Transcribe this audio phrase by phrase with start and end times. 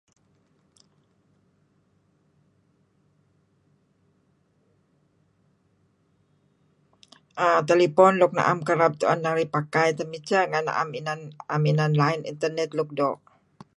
[7.45, 10.89] um telepon nuk naam kerab tu'en narih pakai temiseh naam
[11.79, 13.13] inan line internet nuk do'